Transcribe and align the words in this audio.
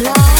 love. 0.00 0.31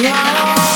Yeah. 0.00 0.71